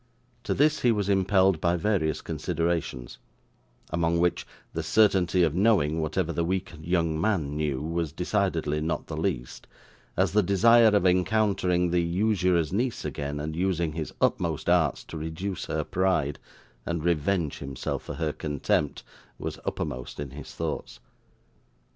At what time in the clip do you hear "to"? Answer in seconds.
0.45-0.55, 15.03-15.17